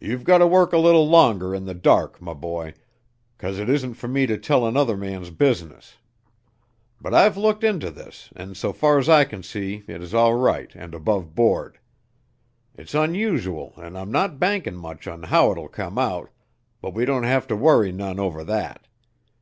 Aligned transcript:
"You've 0.00 0.24
gotter 0.24 0.46
work 0.46 0.74
a 0.74 0.76
little 0.76 1.08
longer 1.08 1.54
in 1.54 1.64
the 1.64 1.72
dark, 1.72 2.18
m' 2.20 2.38
boy, 2.38 2.74
'cause 3.38 3.58
it 3.58 3.70
isn't 3.70 3.94
for 3.94 4.06
me 4.06 4.26
to 4.26 4.36
tell 4.36 4.66
another 4.66 4.98
man's 4.98 5.30
business. 5.30 5.96
But 7.00 7.14
I've 7.14 7.38
looked 7.38 7.64
inter 7.64 7.88
this 7.88 8.28
and 8.36 8.54
so 8.54 8.74
far's 8.74 9.08
I 9.08 9.24
can 9.24 9.42
see 9.42 9.82
it 9.88 10.02
is 10.02 10.12
all 10.12 10.34
right 10.34 10.70
and 10.74 10.94
above 10.94 11.34
board. 11.34 11.78
It's 12.76 12.92
onusual 12.94 13.72
an' 13.78 13.96
I'm 13.96 14.12
not 14.12 14.38
bankin' 14.38 14.76
much 14.76 15.08
on 15.08 15.22
how 15.22 15.50
it'll 15.52 15.68
come 15.68 15.96
out, 15.96 16.28
but 16.82 16.92
we 16.92 17.06
don't 17.06 17.24
have 17.24 17.46
to 17.46 17.56
worry 17.56 17.92
none 17.92 18.18
over 18.20 18.44
that. 18.44 18.86